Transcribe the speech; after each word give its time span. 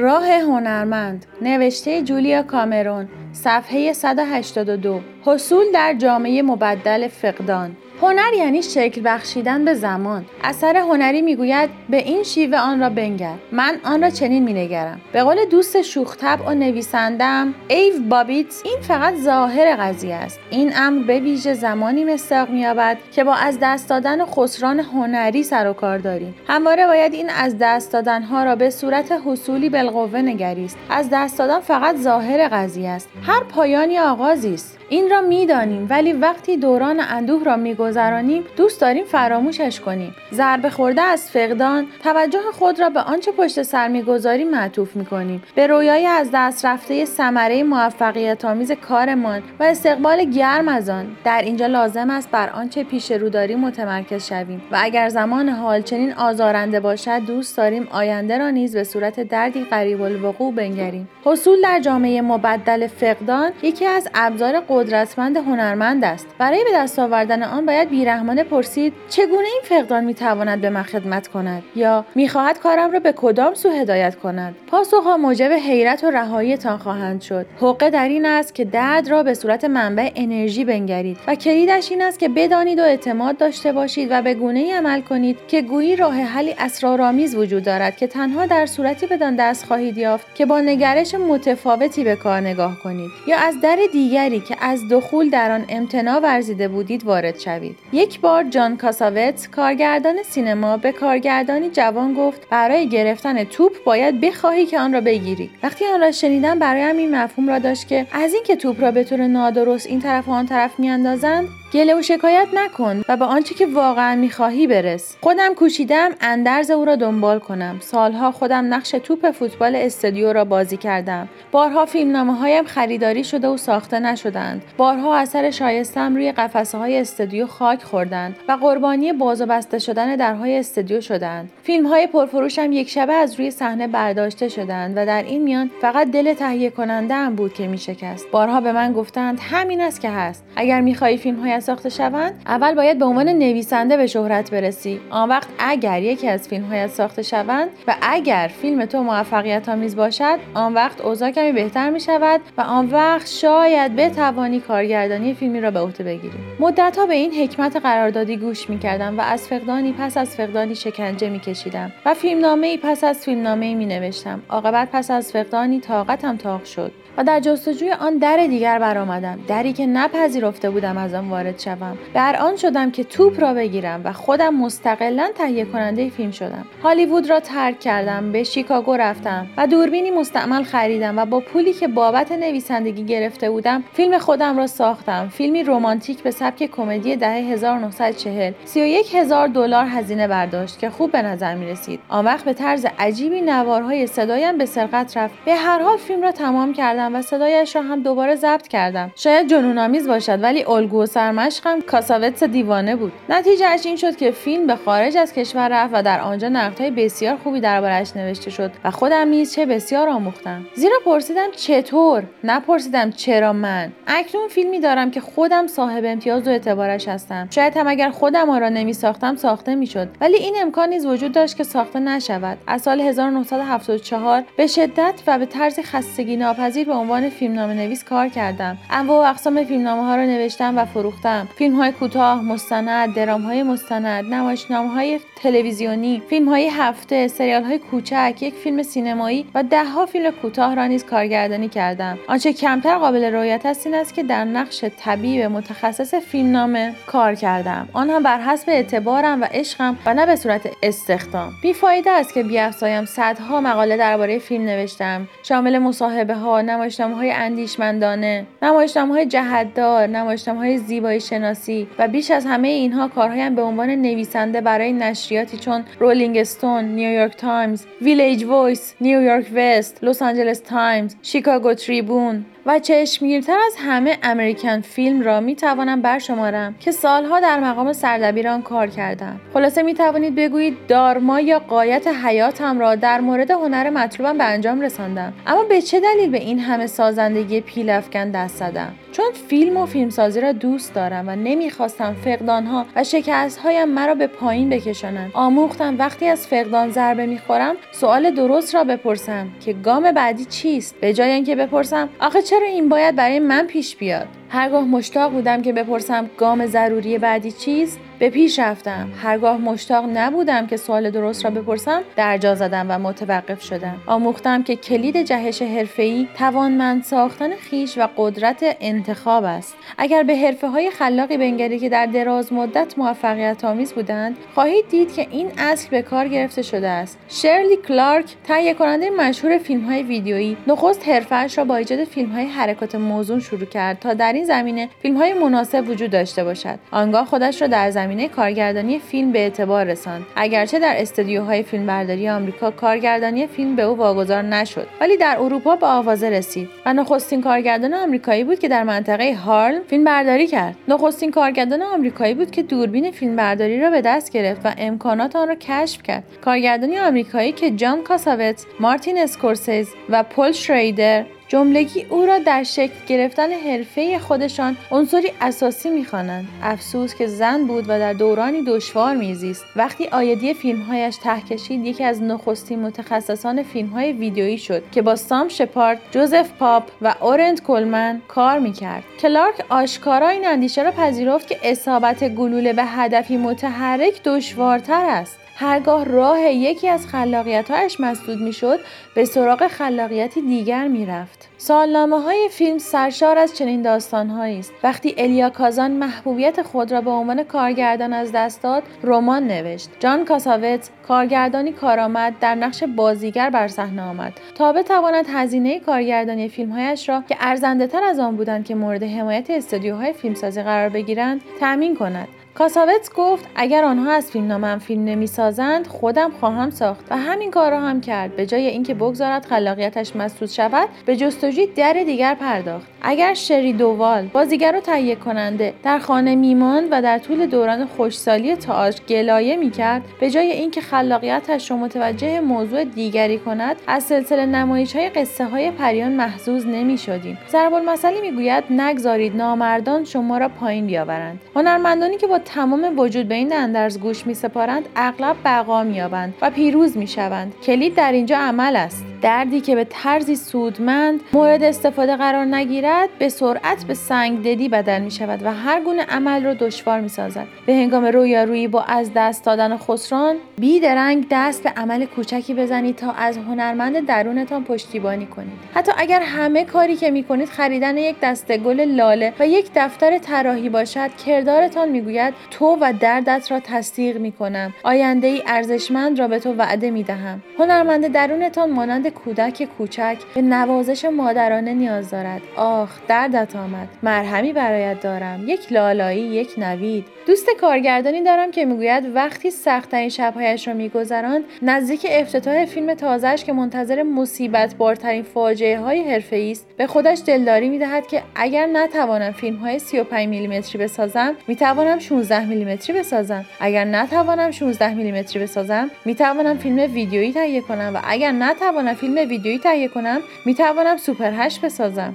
راه 0.00 0.26
هنرمند 0.32 1.26
نوشته 1.42 2.02
جولیا 2.02 2.42
کامرون 2.42 3.08
صفحه 3.32 3.92
182 3.92 5.00
حصول 5.28 5.64
در 5.74 5.94
جامعه 5.94 6.42
مبدل 6.42 7.08
فقدان. 7.08 7.76
هنر 8.02 8.32
یعنی 8.38 8.62
شکل 8.62 9.00
بخشیدن 9.04 9.64
به 9.64 9.74
زمان. 9.74 10.24
اثر 10.44 10.76
هنری 10.76 11.22
می‌گوید 11.22 11.70
به 11.88 11.96
این 11.96 12.22
شیوه 12.22 12.58
آن 12.58 12.80
را 12.80 12.90
بنگر. 12.90 13.34
من 13.52 13.76
آن 13.84 14.02
را 14.02 14.10
چنین 14.10 14.44
مینگرم. 14.44 15.00
به 15.12 15.22
قول 15.22 15.44
دوست 15.44 15.82
شوختب 15.82 16.38
و 16.46 16.54
نویسندم 16.54 17.54
ایو 17.68 17.94
بابیت 18.08 18.54
این 18.64 18.80
فقط 18.80 19.14
ظاهر 19.14 19.76
قضیه 19.76 20.14
است. 20.14 20.38
این 20.50 20.72
امر 20.76 21.02
به 21.02 21.20
ویژه 21.20 21.54
زمانی 21.54 22.04
مستاق 22.04 22.50
مییابد 22.50 22.98
که 23.12 23.24
با 23.24 23.34
از 23.34 23.58
دست 23.62 23.88
دادن 23.88 24.24
خسران 24.24 24.80
هنری 24.80 25.42
سر 25.42 25.70
و 25.70 25.72
کار 25.72 25.98
داریم. 25.98 26.34
همواره 26.46 26.86
باید 26.86 27.14
این 27.14 27.30
از 27.30 27.58
دست 27.60 27.92
دادن 27.92 28.22
ها 28.22 28.44
را 28.44 28.56
به 28.56 28.70
صورت 28.70 29.12
حصولی 29.26 29.68
بالقوه 29.68 30.18
نگریست. 30.18 30.78
از 30.90 31.08
دست 31.12 31.38
دادن 31.38 31.60
فقط 31.60 31.96
ظاهر 31.96 32.48
قضیه 32.48 32.88
است. 32.88 33.08
هر 33.22 33.44
پایانی 33.44 33.98
آغازی 33.98 34.54
است. 34.54 34.78
این 34.90 35.10
را 35.10 35.17
می‌دانیم 35.20 35.86
ولی 35.90 36.12
وقتی 36.12 36.56
دوران 36.56 37.00
اندوه 37.00 37.44
را 37.44 37.56
میگذرانیم 37.56 38.44
دوست 38.56 38.80
داریم 38.80 39.04
فراموشش 39.04 39.80
کنیم. 39.80 40.14
ضربه 40.32 40.70
خورده 40.70 41.02
از 41.02 41.30
فقدان 41.30 41.86
توجه 42.04 42.40
خود 42.52 42.80
را 42.80 42.90
به 42.90 43.00
آنچه 43.00 43.32
پشت 43.32 43.62
سر 43.62 43.88
می‌گذاریم 43.88 44.50
معطوف 44.50 44.96
می‌کنیم. 44.96 45.42
به 45.54 45.66
رویای 45.66 46.06
از 46.06 46.30
دست 46.34 46.66
رفته 46.66 47.04
ثمره 47.04 47.62
موفقیت 47.62 48.44
آمیز 48.44 48.72
کارمان 48.72 49.42
و 49.60 49.62
استقبال 49.62 50.24
گرم 50.24 50.68
از 50.68 50.88
آن. 50.88 51.06
در 51.24 51.42
اینجا 51.42 51.66
لازم 51.66 52.10
است 52.10 52.30
بر 52.30 52.50
آنچه 52.50 52.84
پیش 52.84 53.12
رو 53.12 53.28
داریم 53.28 53.60
متمرکز 53.60 54.26
شویم. 54.26 54.62
و 54.72 54.78
اگر 54.80 55.08
زمان 55.08 55.48
حال 55.48 55.82
چنین 55.82 56.12
آزارنده 56.12 56.80
باشد 56.80 57.18
دوست 57.26 57.56
داریم 57.56 57.88
آینده 57.92 58.38
را 58.38 58.50
نیز 58.50 58.76
به 58.76 58.84
صورت 58.84 59.20
دردی 59.20 59.64
قریب 59.64 60.02
الوقوع 60.02 60.54
بنگریم. 60.54 61.08
حصول 61.24 61.56
در 61.62 61.80
جامعه 61.80 62.22
مبدل 62.22 62.86
فقدان 62.86 63.52
یکی 63.62 63.86
از 63.86 64.08
ابزار 64.14 64.60
قدرتمند 65.08 65.36
هنرمند 65.36 66.04
است. 66.04 66.26
برای 66.38 66.64
به 66.64 66.70
دست 66.74 66.98
آوردن 66.98 67.42
آن 67.42 67.66
باید 67.66 67.90
بیرحمانه 67.90 68.44
پرسید 68.44 68.92
چگونه 69.08 69.48
این 69.48 69.62
فقدان 69.64 70.04
می‌تواند 70.04 70.60
به 70.60 70.70
من 70.70 70.82
خدمت 70.82 71.28
کند؟ 71.28 71.62
یا 71.76 72.04
می‌خواهد 72.14 72.58
کارم 72.58 72.90
را 72.90 73.00
به 73.00 73.12
کدام 73.12 73.54
سو 73.54 73.70
هدایت 73.70 74.14
کند؟ 74.14 74.54
پاسخها 74.66 75.16
موجب 75.16 75.52
حیرت 75.52 76.04
و 76.04 76.10
رهاییتان 76.10 76.78
خواهند 76.78 77.20
شد. 77.20 77.46
حقه 77.60 77.90
در 77.90 78.08
این 78.08 78.26
است 78.26 78.54
که 78.54 78.64
درد 78.64 79.08
را 79.08 79.22
به 79.22 79.34
صورت 79.34 79.64
منبع 79.64 80.10
انرژی 80.16 80.64
بنگرید 80.64 81.18
و 81.26 81.34
کلیدش 81.34 81.90
این 81.90 82.02
است 82.02 82.18
که 82.18 82.28
بدانید 82.28 82.78
و 82.78 82.82
اعتماد 82.82 83.36
داشته 83.36 83.72
باشید 83.72 84.08
و 84.10 84.22
به 84.22 84.34
گونه 84.34 84.60
ای 84.60 84.72
عمل 84.72 85.00
کنید 85.00 85.38
که 85.48 85.62
گویی 85.62 85.96
راه 85.96 86.14
حلی 86.14 86.54
اسرارآمیز 86.58 87.34
وجود 87.34 87.64
دارد 87.64 87.96
که 87.96 88.06
تنها 88.06 88.46
در 88.46 88.66
صورتی 88.66 89.06
بدان 89.06 89.36
دست 89.36 89.66
خواهید 89.66 89.98
یافت 89.98 90.34
که 90.34 90.46
با 90.46 90.60
نگرش 90.60 91.14
متفاوتی 91.14 92.04
به 92.04 92.16
کار 92.16 92.40
نگاه 92.40 92.76
کنید. 92.82 93.10
یا 93.26 93.36
از 93.38 93.60
در 93.60 93.78
دیگری 93.92 94.40
که 94.40 94.56
از 94.60 94.87
دخول 94.90 95.30
در 95.30 95.50
آن 95.50 95.64
امتناع 95.68 96.20
ورزیده 96.20 96.68
بودید 96.68 97.04
وارد 97.04 97.38
شوید. 97.38 97.76
یک 97.92 98.20
بار 98.20 98.44
جان 98.44 98.76
کاساوت 98.76 99.48
کارگردان 99.50 100.22
سینما 100.22 100.76
به 100.76 100.92
کارگردانی 100.92 101.70
جوان 101.70 102.14
گفت 102.14 102.48
برای 102.48 102.88
گرفتن 102.88 103.44
توپ 103.44 103.84
باید 103.84 104.20
بخواهی 104.20 104.66
که 104.66 104.80
آن 104.80 104.92
را 104.92 105.00
بگیری. 105.00 105.50
وقتی 105.62 105.84
آن 105.94 106.00
را 106.00 106.12
شنیدم 106.12 106.58
برایم 106.58 106.96
این 106.96 107.16
مفهوم 107.16 107.48
را 107.48 107.58
داشت 107.58 107.88
که 107.88 108.06
از 108.12 108.34
اینکه 108.34 108.56
توپ 108.56 108.80
را 108.80 108.90
به 108.90 109.04
طور 109.04 109.26
نادرست 109.26 109.86
این 109.86 110.00
طرف 110.00 110.28
و 110.28 110.32
آن 110.32 110.46
طرف 110.46 110.80
میاندازند 110.80 111.48
گله 111.72 111.94
و 111.94 112.02
شکایت 112.02 112.48
نکن 112.54 113.02
و 113.08 113.16
به 113.16 113.24
آنچه 113.24 113.54
که 113.54 113.66
واقعا 113.66 114.16
می‌خواهی 114.16 114.66
برس. 114.66 115.16
خودم 115.20 115.54
کوشیدم 115.54 116.10
اندرز 116.20 116.70
او 116.70 116.84
را 116.84 116.96
دنبال 116.96 117.38
کنم. 117.38 117.76
سالها 117.80 118.32
خودم 118.32 118.74
نقش 118.74 118.90
توپ 118.90 119.30
فوتبال 119.30 119.76
استودیو 119.76 120.32
را 120.32 120.44
بازی 120.44 120.76
کردم. 120.76 121.28
بارها 121.52 121.86
فیلمنامه 121.86 122.34
هایم 122.34 122.64
خریداری 122.64 123.24
شده 123.24 123.48
و 123.48 123.56
ساخته 123.56 124.00
نشدند. 124.00 124.62
بارها 124.76 125.16
اثر 125.16 125.50
شایستم 125.50 126.14
روی 126.14 126.32
قفسه 126.32 126.78
های 126.78 126.98
استودیو 126.98 127.46
خاک 127.46 127.82
خوردند 127.82 128.36
و 128.48 128.52
قربانی 128.52 129.12
باز 129.12 129.40
و 129.40 129.46
بسته 129.46 129.78
شدن 129.78 130.16
درهای 130.16 130.58
استودیو 130.58 131.00
شدند. 131.00 131.50
فیلم 131.62 131.86
های 131.86 132.06
پرفروشم 132.06 132.72
یک 132.72 132.88
شبه 132.88 133.12
از 133.12 133.34
روی 133.34 133.50
صحنه 133.50 133.86
برداشته 133.86 134.48
شدند 134.48 134.96
و 134.96 135.06
در 135.06 135.22
این 135.22 135.42
میان 135.42 135.70
فقط 135.80 136.10
دل 136.10 136.34
تهیه 136.34 136.70
کننده 136.70 137.30
بود 137.36 137.54
که 137.54 137.66
میشکست. 137.66 138.30
بارها 138.30 138.60
به 138.60 138.72
من 138.72 138.92
گفتند 138.92 139.40
همین 139.50 139.80
است 139.80 140.00
که 140.00 140.10
هست. 140.10 140.44
اگر 140.56 140.80
می‌خواهی 140.80 141.16
فیلم 141.16 141.40
ساخته 141.60 141.88
شوند 141.88 142.42
اول 142.46 142.74
باید 142.74 142.98
به 142.98 143.04
عنوان 143.04 143.28
نویسنده 143.28 143.96
به 143.96 144.06
شهرت 144.06 144.50
برسی. 144.50 145.00
آن 145.10 145.28
وقت 145.28 145.48
اگر 145.58 146.02
یکی 146.02 146.28
از 146.28 146.48
فیلم 146.48 146.64
هایت 146.64 146.90
ساخته 146.90 147.22
شوند 147.22 147.68
و 147.86 147.96
اگر 148.02 148.50
فیلم 148.62 148.84
تو 148.84 149.02
موفقیت 149.02 149.68
آمیز 149.68 149.96
باشد 149.96 150.38
آن 150.54 150.74
وقت 150.74 151.00
اوضاع 151.00 151.30
کمی 151.30 151.52
بهتر 151.52 151.90
می 151.90 152.00
شود 152.00 152.40
و 152.58 152.60
آن 152.60 152.86
وقت 152.90 153.28
شاید 153.28 153.96
بتوانی 153.96 154.60
کارگردانی 154.60 155.34
فیلمی 155.34 155.60
را 155.60 155.70
به 155.70 155.80
عهده 155.80 156.04
بگیری. 156.04 156.38
مدت 156.60 156.98
ها 156.98 157.06
به 157.06 157.14
این 157.14 157.34
حکمت 157.34 157.76
قراردادی 157.76 158.36
گوش 158.36 158.70
می 158.70 158.78
کردم 158.78 159.18
و 159.18 159.20
از 159.20 159.48
فقدانی 159.48 159.92
پس 159.92 160.16
از 160.16 160.36
فقدانی 160.36 160.74
شکنجه 160.74 161.30
می 161.30 161.40
کشیدم 161.40 161.92
و 162.06 162.14
فیلمنامه 162.14 162.66
ای 162.66 162.78
پس 162.82 163.04
از 163.04 163.24
فیلمنامه 163.24 163.66
ای 163.66 163.74
می 163.74 163.86
نوشتم 163.86 164.42
عاقبت 164.48 164.88
پس 164.92 165.10
از 165.10 165.32
فقدانی 165.32 165.80
طاقتم 165.80 166.36
تاق 166.36 166.64
شد. 166.64 166.92
و 167.18 167.24
در 167.24 167.40
جستجوی 167.40 167.92
آن 167.92 168.18
در 168.18 168.46
دیگر 168.46 168.78
برآمدم. 168.78 169.38
دری 169.48 169.72
که 169.72 169.86
نپذیرفته 169.86 170.70
بودم 170.70 170.98
از 170.98 171.14
آن 171.14 171.28
وارد 171.28 171.60
شوم. 171.60 171.98
بر 172.14 172.36
آن 172.36 172.56
شدم 172.56 172.90
که 172.90 173.04
توپ 173.04 173.40
را 173.40 173.54
بگیرم 173.54 174.00
و 174.04 174.12
خودم 174.12 174.54
مستقلا 174.54 175.28
تهیه 175.34 175.64
کننده 175.64 176.10
فیلم 176.10 176.30
شدم. 176.30 176.64
هالیوود 176.82 177.30
را 177.30 177.40
ترک 177.40 177.80
کردم 177.80 178.32
به 178.32 178.42
شیکاگو 178.44 178.96
رفتم 178.96 179.46
و 179.56 179.66
دوربینی 179.66 180.10
مستعمل 180.10 180.62
خریدم 180.62 181.18
و 181.18 181.24
با 181.24 181.40
پولی 181.40 181.72
که 181.72 181.88
بابت 181.88 182.32
نویسندگی 182.32 183.04
گرفته 183.04 183.50
بودم 183.50 183.84
فیلم 183.92 184.18
خودم 184.18 184.56
را 184.58 184.66
ساختم. 184.66 185.28
فیلمی 185.28 185.62
رمانتیک 185.62 186.22
به 186.22 186.30
سبک 186.30 186.70
کمدی 186.70 187.16
دهه 187.16 187.32
1940 187.32 188.52
31 188.64 189.14
هزار 189.14 189.48
دلار 189.48 189.86
هزینه 189.86 190.28
برداشت 190.28 190.78
که 190.78 190.90
خوب 190.90 191.12
به 191.12 191.22
نظر 191.22 191.54
می 191.54 191.66
رسید. 191.66 192.00
آن 192.08 192.24
وقت 192.24 192.44
به 192.44 192.52
طرز 192.52 192.86
عجیبی 192.98 193.40
نوارهای 193.40 194.06
صدایم 194.06 194.58
به 194.58 194.66
سرقت 194.66 195.16
رفت. 195.16 195.34
به 195.44 195.54
هر 195.54 195.82
حال 195.82 195.96
فیلم 195.96 196.22
را 196.22 196.32
تمام 196.32 196.72
کردم 196.72 197.07
و 197.14 197.22
صدایش 197.22 197.76
را 197.76 197.82
هم 197.82 198.02
دوباره 198.02 198.34
ضبط 198.34 198.68
کردم. 198.68 199.12
شاید 199.16 199.50
جنونآمیز 199.50 200.08
باشد 200.08 200.42
ولی 200.42 200.64
الگو 200.64 201.02
و 201.02 201.06
سرمشقم 201.06 201.80
کاساوتس 201.80 202.44
دیوانه 202.44 202.96
بود. 202.96 203.12
نتیجهاش 203.28 203.86
این 203.86 203.96
شد 203.96 204.16
که 204.16 204.30
فیلم 204.30 204.66
به 204.66 204.76
خارج 204.76 205.16
از 205.16 205.32
کشور 205.32 205.68
رفت 205.68 205.94
و 205.94 206.02
در 206.02 206.20
آنجا 206.20 206.48
نقدهای 206.48 206.90
بسیار 206.90 207.36
خوبی 207.36 207.60
دربارهاش 207.60 208.16
نوشته 208.16 208.50
شد 208.50 208.70
و 208.84 208.90
خودم 208.90 209.28
نیز 209.28 209.54
چه 209.54 209.66
بسیار 209.66 210.08
آموختم. 210.08 210.66
زیرا 210.74 210.96
پرسیدم 211.04 211.50
چطور 211.56 212.22
نپرسیدم 212.44 213.10
چرا 213.10 213.52
من. 213.52 213.92
اکنون 214.06 214.48
فیلمی 214.48 214.80
دارم 214.80 215.10
که 215.10 215.20
خودم 215.20 215.66
صاحب 215.66 216.04
امتیاز 216.06 216.46
و 216.46 216.50
اعتبارش 216.50 217.08
هستم. 217.08 217.48
شاید 217.50 217.76
هم 217.76 217.88
اگر 217.88 218.10
خودم 218.10 218.50
آن 218.50 218.60
را 218.60 218.68
نمی 218.68 218.92
ساختم 218.92 219.36
ساخته 219.36 219.74
می‌شد. 219.74 220.08
ولی 220.20 220.36
این 220.36 220.54
امکان 220.60 220.88
نیز 220.88 221.06
وجود 221.06 221.32
داشت 221.32 221.56
که 221.56 221.64
ساخته 221.64 221.98
نشود. 221.98 222.58
از 222.66 222.82
سال 222.82 223.00
1974 223.00 224.42
به 224.56 224.66
شدت 224.66 225.14
و 225.26 225.38
به 225.38 225.46
طرز 225.46 225.80
خستگی 225.80 226.36
ناپذیر 226.36 226.87
به 226.88 226.94
عنوان 226.94 227.28
فیلمنامه 227.28 227.74
نویس 227.74 228.04
کار 228.04 228.28
کردم. 228.28 228.78
انواع 228.90 229.26
و 229.26 229.30
اقسام 229.30 229.64
فیلمنامه 229.64 230.02
ها 230.02 230.16
را 230.16 230.24
نوشتم 230.24 230.78
و 230.78 230.84
فروختم. 230.84 231.48
فیلم 231.56 231.76
های 231.76 231.92
کوتاه 231.92 232.42
مستند 232.42 233.14
درام 233.14 233.42
های 233.42 233.62
مستند 233.62 234.34
نمایشنامه 234.34 234.88
های 234.88 235.20
تلویزیونی 235.42 236.22
فیلم 236.28 236.48
های 236.48 236.68
هفته 236.68 237.28
سریال 237.28 237.64
های 237.64 237.78
کوچک 237.78 238.34
یک 238.40 238.54
فیلم 238.54 238.82
سینمایی 238.82 239.46
و 239.54 239.62
دهها 239.62 240.06
فیلم 240.06 240.30
کوتاه 240.30 240.74
را 240.74 240.86
نیز 240.86 241.04
کارگردانی 241.04 241.68
کردم. 241.68 242.18
آنچه 242.28 242.52
کمتر 242.52 242.98
قابل 242.98 243.24
رویت 243.34 243.66
است 243.66 243.86
این 243.86 243.94
است 243.94 244.14
که 244.14 244.22
در 244.22 244.44
نقش 244.44 244.84
طبیب 244.98 245.42
متخصص 245.42 246.14
فیلمنامه 246.14 246.94
کار 247.06 247.34
کردم. 247.34 247.88
آن 247.92 248.10
هم 248.10 248.22
بر 248.22 248.40
حسب 248.40 248.68
اعتبارم 248.68 249.42
و 249.42 249.44
عشقم 249.50 249.98
و 250.06 250.14
نه 250.14 250.26
به 250.26 250.36
صورت 250.36 250.68
استخدام. 250.82 251.52
بیفایده 251.62 252.10
است 252.10 252.34
که 252.34 252.42
بیافزایم. 252.42 253.04
صدها 253.04 253.60
مقاله 253.60 253.96
درباره 253.96 254.38
فیلم 254.38 254.64
نوشتم. 254.64 255.28
شامل 255.42 255.78
مصاحبه 255.78 256.34
ها 256.34 256.60
نمایشنامه 256.78 257.16
های 257.16 257.30
اندیشمندانه 257.30 258.46
نمایشنامه 258.62 259.14
های 259.14 259.26
جهتدار 259.26 260.06
نمایشنامه 260.06 260.60
های 260.60 260.78
زیبایی 260.78 261.20
شناسی 261.20 261.88
و 261.98 262.08
بیش 262.08 262.30
از 262.30 262.46
همه 262.46 262.68
اینها 262.68 263.08
کارهایم 263.08 263.54
به 263.54 263.62
عنوان 263.62 263.90
نویسنده 263.90 264.60
برای 264.60 264.92
نشریاتی 264.92 265.56
چون 265.56 265.84
رولینگ 266.00 266.36
استون 266.36 266.84
نیویورک 266.84 267.36
تایمز 267.36 267.86
ویلیج 268.02 268.44
ویس 268.44 268.94
نیویورک 269.00 269.46
وست 269.54 270.04
لس 270.04 270.22
آنجلس 270.22 270.60
تایمز 270.60 271.16
شیکاگو 271.22 271.74
تریبون 271.74 272.44
و 272.68 272.78
چشمگیرتر 272.78 273.58
از 273.66 273.74
همه 273.78 274.18
امریکن 274.22 274.80
فیلم 274.80 275.20
را 275.20 275.40
می 275.40 275.56
توانم 275.56 276.02
برشمارم 276.02 276.74
که 276.80 276.90
سالها 276.90 277.40
در 277.40 277.60
مقام 277.60 277.92
سردبیر 277.92 278.45
آن 278.45 278.62
کار 278.62 278.86
کردم. 278.86 279.40
خلاصه 279.54 279.82
می 279.82 279.94
توانید 279.94 280.34
بگویید 280.34 280.86
دارما 280.88 281.40
یا 281.40 281.58
غایت 281.58 282.06
حیاتم 282.06 282.78
را 282.78 282.94
در 282.94 283.20
مورد 283.20 283.50
هنر 283.50 283.90
مطلوبم 283.90 284.38
به 284.38 284.44
انجام 284.44 284.80
رساندم. 284.80 285.32
اما 285.46 285.62
به 285.62 285.82
چه 285.82 286.00
دلیل 286.00 286.30
به 286.30 286.38
این 286.38 286.58
همه 286.58 286.86
سازندگی 286.86 287.60
پیلفکن 287.60 288.30
دست 288.30 288.56
زدم؟ 288.56 288.94
چون 289.18 289.32
فیلم 289.48 289.76
و 289.76 289.86
فیلمسازی 289.86 290.40
را 290.40 290.52
دوست 290.52 290.94
دارم 290.94 291.28
و 291.28 291.36
نمی‌خواستم 291.36 292.16
فقدانها 292.24 292.86
و 292.96 293.04
شکستهایم 293.04 293.88
مرا 293.88 294.14
به 294.14 294.26
پایین 294.26 294.68
بکشانند. 294.68 295.30
آموختم 295.34 295.98
وقتی 295.98 296.26
از 296.26 296.46
فقدان 296.46 296.90
ضربه 296.90 297.26
می‌خورم 297.26 297.76
سوال 297.92 298.30
درست 298.30 298.74
را 298.74 298.84
بپرسم 298.84 299.48
که 299.60 299.72
گام 299.72 300.12
بعدی 300.12 300.44
چیست؟ 300.44 301.00
به 301.00 301.14
جای 301.14 301.30
اینکه 301.30 301.56
بپرسم 301.56 302.08
آخه 302.20 302.42
چرا 302.42 302.66
این 302.66 302.88
باید 302.88 303.16
برای 303.16 303.38
من 303.38 303.66
پیش 303.66 303.96
بیاد؟ 303.96 304.28
هرگاه 304.48 304.84
مشتاق 304.84 305.32
بودم 305.32 305.62
که 305.62 305.72
بپرسم 305.72 306.30
گام 306.38 306.66
ضروری 306.66 307.18
بعدی 307.18 307.52
چیست 307.52 308.00
به 308.18 308.30
پیش 308.30 308.58
رفتم. 308.58 309.08
هرگاه 309.22 309.56
مشتاق 309.56 310.04
نبودم 310.14 310.66
که 310.66 310.76
سوال 310.76 311.10
درست 311.10 311.44
را 311.44 311.50
بپرسم 311.50 312.02
درجا 312.16 312.54
زدم 312.54 312.86
و 312.88 312.98
متوقف 312.98 313.62
شدم. 313.62 314.00
آموختم 314.06 314.62
که 314.62 314.76
کلید 314.76 315.16
جهش 315.16 315.62
حرفه‌ای 315.62 316.28
توانمند 316.38 317.02
ساختن 317.02 317.56
خیش 317.56 317.98
و 317.98 318.08
قدرت 318.16 318.76
انتخاب 318.80 319.44
است. 319.44 319.76
اگر 319.98 320.22
به 320.22 320.36
حرفه 320.36 320.68
های 320.68 320.90
خلاقی 320.90 321.36
بنگری 321.36 321.78
که 321.78 321.88
در 321.88 322.06
دراز 322.06 322.52
مدت 322.52 322.98
موفقیت 322.98 323.64
آمیز 323.64 323.92
بودند 323.92 324.36
خواهید 324.54 324.88
دید 324.88 325.14
که 325.14 325.26
این 325.30 325.50
اصل 325.58 325.88
به 325.90 326.02
کار 326.02 326.28
گرفته 326.28 326.62
شده 326.62 326.88
است. 326.88 327.18
شرلی 327.28 327.76
کلارک 327.88 328.34
تهیه 328.44 328.74
کننده 328.74 329.10
مشهور 329.10 329.58
فیلم 329.58 329.84
های 329.84 330.02
ویدیویی 330.02 330.56
نخست 330.66 331.08
حرفه‌اش 331.08 331.58
را 331.58 331.64
با 331.64 331.76
ایجاد 331.76 332.04
فیلم 332.04 332.30
های 332.30 332.46
حرکات 332.46 332.94
موزون 332.94 333.40
شروع 333.40 333.64
کرد 333.64 333.98
تا 333.98 334.14
در 334.14 334.32
این 334.32 334.44
زمینه 334.44 334.88
فیلم 335.02 335.16
های 335.16 335.32
مناسب 335.32 335.88
وجود 335.88 336.10
داشته 336.10 336.44
باشد. 336.44 336.78
آنگاه 336.90 337.26
خودش 337.26 337.62
را 337.62 337.68
در 337.68 337.90
زمینه 338.08 338.28
کارگردانی 338.28 338.98
فیلم 338.98 339.32
به 339.32 339.38
اعتبار 339.38 339.84
رساند. 339.84 340.26
اگرچه 340.36 340.78
در 340.78 340.94
استودیوهای 340.96 341.62
فیلمبرداری 341.62 342.28
آمریکا 342.28 342.70
کارگردانی 342.70 343.46
فیلم 343.46 343.76
به 343.76 343.82
او 343.82 343.96
واگذار 343.96 344.42
نشد 344.42 344.86
ولی 345.00 345.16
در 345.16 345.36
اروپا 345.40 345.76
به 345.76 345.86
آوازه 345.86 346.30
رسید 346.30 346.68
و 346.86 346.92
نخستین 346.92 347.42
کارگردان 347.42 347.94
آمریکایی 347.94 348.44
بود 348.44 348.58
که 348.58 348.68
در 348.68 348.82
منطقه 348.82 349.34
هارلم 349.34 349.82
فیلم 349.82 350.04
برداری 350.04 350.46
کرد. 350.46 350.76
نخستین 350.88 351.30
کارگردان 351.30 351.82
آمریکایی 351.82 352.34
بود 352.34 352.50
که 352.50 352.62
دوربین 352.62 353.10
فیلمبرداری 353.10 353.80
را 353.80 353.90
به 353.90 354.00
دست 354.00 354.32
گرفت 354.32 354.60
و 354.66 354.72
امکانات 354.78 355.36
آن 355.36 355.48
را 355.48 355.54
کشف 355.54 356.02
کرد. 356.02 356.24
کارگردانی 356.44 356.98
آمریکایی 356.98 357.52
که 357.52 357.70
جان 357.70 358.02
کاساوتیس 358.02 358.66
مارتین 358.80 359.18
اسکورسیزی 359.18 359.88
و 360.08 360.22
پل 360.22 360.52
شریدر 360.52 361.24
جملگی 361.48 362.06
او 362.10 362.26
را 362.26 362.38
در 362.38 362.62
شکل 362.62 362.94
گرفتن 363.08 363.52
حرفه 363.52 364.18
خودشان 364.18 364.76
عنصری 364.90 365.32
اساسی 365.40 365.90
می‌خوانند. 365.90 366.48
افسوس 366.62 367.14
که 367.14 367.26
زن 367.26 367.64
بود 367.64 367.84
و 367.88 367.98
در 367.98 368.12
دورانی 368.12 368.62
دشوار 368.62 369.16
میزیست. 369.16 369.64
وقتی 369.76 370.06
آیدی 370.06 370.54
فیلمهایش 370.54 371.16
ته 371.16 371.40
کشید 371.40 371.86
یکی 371.86 372.04
از 372.04 372.22
نخستین 372.22 372.78
متخصصان 372.78 373.62
فیلمهای 373.62 374.12
ویدیویی 374.12 374.58
شد 374.58 374.82
که 374.92 375.02
با 375.02 375.16
سام 375.16 375.48
شپارد 375.48 376.00
جوزف 376.10 376.50
پاپ 376.58 376.90
و 377.02 377.14
اورنت 377.20 377.62
کلمن 377.62 378.22
کار 378.28 378.58
می‌کرد. 378.58 379.04
کلارک 379.20 379.64
آشکارا 379.68 380.28
این 380.28 380.46
اندیشه 380.46 380.82
را 380.82 380.90
پذیرفت 380.90 381.48
که 381.48 381.58
اصابت 381.62 382.28
گلوله 382.28 382.72
به 382.72 382.84
هدفی 382.84 383.36
متحرک 383.36 384.22
دشوارتر 384.22 385.06
است. 385.08 385.38
هرگاه 385.60 386.04
راه 386.04 386.40
یکی 386.40 386.88
از 386.88 387.06
خلاقیتهایش 387.06 388.00
مسدود 388.00 388.38
می‌شد 388.38 388.80
به 389.14 389.24
سراغ 389.24 389.66
خلاقیتی 389.66 390.40
دیگر 390.40 390.88
می‌رفت. 390.88 391.48
سالنامه 391.56 392.20
های 392.20 392.48
فیلم 392.50 392.78
سرشار 392.78 393.38
از 393.38 393.56
چنین 393.56 393.82
داستانهایی 393.82 394.58
است. 394.58 394.72
وقتی 394.82 395.14
الیا 395.18 395.50
کازان 395.50 395.90
محبوبیت 395.90 396.62
خود 396.62 396.92
را 396.92 397.00
به 397.00 397.10
عنوان 397.10 397.42
کارگردان 397.42 398.12
از 398.12 398.32
دست 398.32 398.62
داد 398.62 398.82
رمان 399.02 399.46
نوشت. 399.46 399.90
جان 400.00 400.24
کاساوت 400.24 400.90
کارگردانی 401.08 401.72
کارآمد 401.72 402.34
در 402.40 402.54
نقش 402.54 402.82
بازیگر 402.84 403.50
بر 403.50 403.68
صحنه 403.68 404.02
آمد. 404.02 404.32
تا 404.54 404.72
بتواند 404.72 405.26
هزینه 405.32 405.80
کارگردانی 405.80 406.48
فیلمهایش 406.48 407.08
را 407.08 407.22
که 407.28 407.36
ارزنده 407.40 407.86
تر 407.86 408.02
از 408.02 408.18
آن 408.18 408.36
بودند 408.36 408.64
که 408.64 408.74
مورد 408.74 409.02
حمایت 409.02 409.50
استودیوهای 409.50 410.12
فیلمسازی 410.12 410.62
قرار 410.62 410.88
بگیرند 410.88 411.40
تأمین 411.60 411.96
کند. 411.96 412.28
کاساوتس 412.58 413.10
گفت 413.16 413.46
اگر 413.56 413.84
آنها 413.84 414.12
از 414.12 414.30
فیلم 414.30 414.46
نامم 414.46 414.78
فیلم 414.78 415.04
نمی‌سازند 415.04 415.86
خودم 415.86 416.30
خواهم 416.40 416.70
ساخت. 416.70 417.04
و 417.10 417.16
همین 417.16 417.50
کار 417.50 417.70
را 417.70 417.80
هم 417.80 418.00
کرد. 418.00 418.36
به 418.36 418.46
جای 418.46 418.66
اینکه 418.66 418.94
بگذارد 418.94 419.44
خلاقیتش 419.44 420.16
مسدود 420.16 420.48
شود 420.48 420.88
به 421.06 421.16
جستجوی 421.16 421.66
در 421.66 421.92
دیگر 421.92 422.34
پرداخت. 422.34 422.86
اگر 423.02 423.34
شری 423.34 423.72
دووال 423.72 424.26
بازیگر 424.26 424.74
و 424.76 424.80
تهیه 424.80 425.14
کننده 425.14 425.74
در 425.82 425.98
خانه 425.98 426.34
میماند 426.34 426.88
و 426.90 427.02
در 427.02 427.18
طول 427.18 427.46
دوران 427.46 427.86
خوشسالی 427.86 428.56
تاج 428.56 429.00
گلایه 429.08 429.56
می‌کرد 429.56 430.02
به 430.20 430.30
جای 430.30 430.50
اینکه 430.50 430.80
خلاقیتش 430.80 431.70
را 431.70 431.76
متوجه 431.76 432.40
موضوع 432.40 432.84
دیگری 432.84 433.38
کند 433.38 433.76
از 433.86 434.02
سلسله 434.02 434.46
نمایش 434.46 434.96
های 434.96 435.08
قصه 435.08 435.44
های 435.44 435.70
پریان 435.70 436.12
محزوز 436.12 436.66
نمی 436.66 436.98
شدیم 436.98 437.38
ضرب 437.50 437.74
المثلی 437.74 438.20
می‌گوید 438.20 438.64
نگذارید 438.70 439.36
نامردان 439.36 440.04
شما 440.04 440.38
را 440.38 440.48
پایین 440.48 440.86
بیاورند. 440.86 441.40
هنرمندانی 441.56 442.16
که 442.16 442.26
با 442.26 442.40
تمام 442.48 442.98
وجود 442.98 443.28
به 443.28 443.34
این 443.34 443.52
اندرز 443.52 443.98
گوش 443.98 444.26
می 444.26 444.34
سپارند 444.34 444.88
اغلب 444.96 445.36
بقا 445.44 445.82
مییابند 445.82 446.34
و 446.42 446.50
پیروز 446.50 446.96
می 446.96 447.06
شوند 447.06 447.54
کلید 447.62 447.94
در 447.94 448.12
اینجا 448.12 448.38
عمل 448.38 448.76
است. 448.76 449.04
دردی 449.22 449.60
که 449.60 449.74
به 449.74 449.84
طرزی 449.84 450.36
سودمند 450.36 451.20
مورد 451.32 451.62
استفاده 451.62 452.16
قرار 452.16 452.44
نگیرد 452.44 453.08
به 453.18 453.28
سرعت 453.28 453.84
به 453.84 453.94
سنگ 453.94 454.42
ددی 454.42 454.68
بدل 454.68 455.00
می 455.02 455.10
شود 455.10 455.42
و 455.42 455.52
هر 455.52 455.80
گونه 455.80 456.02
عمل 456.02 456.44
را 456.44 456.54
دشوار 456.54 457.00
می 457.00 457.08
سازد 457.08 457.46
به 457.66 457.74
هنگام 457.74 458.04
رویارویی 458.04 458.68
با 458.68 458.82
از 458.82 459.10
دست 459.16 459.44
دادن 459.44 459.76
خسران 459.76 460.36
بی 460.58 460.80
درنگ 460.80 461.26
دست 461.30 461.62
به 461.62 461.70
عمل 461.70 462.04
کوچکی 462.04 462.54
بزنید 462.54 462.96
تا 462.96 463.12
از 463.12 463.38
هنرمند 463.38 464.06
درونتان 464.06 464.64
پشتیبانی 464.64 465.26
کنید. 465.26 465.58
حتی 465.74 465.92
اگر 465.96 466.20
همه 466.20 466.64
کاری 466.64 466.96
که 466.96 467.10
می 467.10 467.22
کنید 467.22 467.48
خریدن 467.48 467.96
یک 467.96 468.16
دسته 468.22 468.58
گل 468.58 468.80
لاله 468.80 469.32
و 469.40 469.46
یک 469.46 469.70
دفتر 469.74 470.18
طراحی 470.18 470.68
باشد 470.68 471.10
کردارتان 471.26 471.88
می‌گوید 471.88 472.34
تو 472.50 472.78
و 472.80 472.92
دردت 473.00 473.50
را 473.50 473.60
تصدیق 473.60 474.16
می 474.16 474.32
کنم 474.32 474.74
آینده 474.84 475.26
ای 475.26 475.42
ارزشمند 475.46 476.18
را 476.18 476.28
به 476.28 476.38
تو 476.38 476.54
وعده 476.54 476.90
می 476.90 477.02
دهم 477.02 477.42
هنرمند 477.58 478.06
درونتان 478.06 478.70
مانند 478.70 479.07
کودک 479.10 479.68
کوچک 479.78 480.18
به 480.34 480.42
نوازش 480.42 481.04
مادرانه 481.04 481.74
نیاز 481.74 482.10
دارد. 482.10 482.42
آخ 482.56 482.90
دردت 483.08 483.56
آمد. 483.56 483.88
مرهمی 484.02 484.52
برایت 484.52 485.00
دارم. 485.00 485.44
یک 485.46 485.72
لالایی 485.72 486.22
یک 486.22 486.54
نوید. 486.58 487.04
دوست 487.28 487.50
کارگردانی 487.60 488.22
دارم 488.22 488.50
که 488.50 488.64
می‌گوید 488.64 489.04
وقتی 489.14 489.50
سختترین 489.50 490.08
شبهایش 490.08 490.68
را 490.68 490.74
میگذراند 490.74 491.44
نزدیک 491.62 492.06
افتتاح 492.10 492.64
فیلم 492.64 492.94
تازهش 492.94 493.44
که 493.44 493.52
منتظر 493.52 494.02
مصیبت 494.02 494.74
بارترین 494.74 495.22
فاجعه 495.22 495.78
های 495.78 496.12
حرفه 496.12 496.48
است 496.50 496.66
به 496.76 496.86
خودش 496.86 497.18
دلداری 497.26 497.68
می‌دهد 497.68 498.06
که 498.06 498.22
اگر 498.34 498.66
نتوانم 498.66 499.32
فیلم 499.32 499.56
های 499.56 499.78
35 499.78 500.28
میلیمتری 500.28 500.78
بسازم 500.82 501.36
می‌توانم 501.48 501.98
16 501.98 502.44
میلیمتری 502.44 502.98
بسازم. 502.98 503.44
اگر 503.60 503.84
نتوانم 503.84 504.50
16 504.50 504.94
میلیمتری 504.94 505.42
بسازم 505.42 505.90
می‌توانم 506.04 506.58
فیلم 506.58 506.94
ویدیویی 506.94 507.32
تهیه 507.32 507.60
کنم 507.60 507.92
و 507.94 508.00
اگر 508.04 508.32
نتوانم 508.32 508.94
فیلم 508.94 509.14
ویدیویی 509.14 509.58
تهیه 509.58 509.88
کنم 509.88 510.20
می‌توانم 510.44 510.96
سوپر 510.96 511.32
هشت 511.34 511.60
بسازم. 511.60 512.14